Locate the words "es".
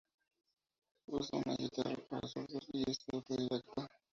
2.89-2.97